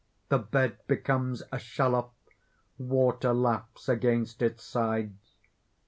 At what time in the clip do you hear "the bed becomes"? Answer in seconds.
0.29-1.43